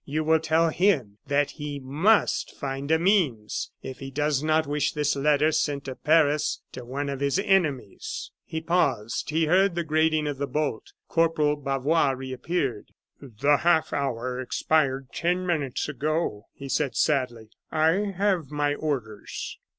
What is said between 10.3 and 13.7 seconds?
the bolt. Corporal Bavois reappeared. "The